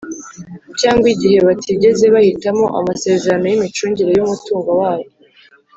[0.79, 5.09] cyangwa igihe batigeze bahitamo amasezerano y’imicungire y’umutungo wabo,